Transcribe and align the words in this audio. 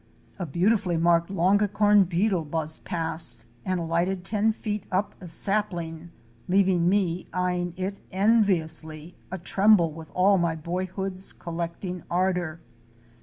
A 0.39 0.47
beautifully 0.47 0.97
marked 0.97 1.29
Longicorn 1.29 2.05
beetle 2.05 2.43
buzzed 2.45 2.83
past 2.83 3.45
and 3.63 3.79
alighted 3.79 4.25
ten 4.25 4.51
feet 4.51 4.83
up 4.91 5.13
a 5.21 5.27
sapling, 5.27 6.09
leaving 6.47 6.89
me 6.89 7.27
eying 7.35 7.75
it 7.77 7.99
enviously, 8.09 9.13
atremble 9.31 9.91
with 9.91 10.09
all 10.15 10.39
my 10.39 10.55
boyhood's 10.55 11.33
collecting 11.33 12.01
ardor. 12.09 12.61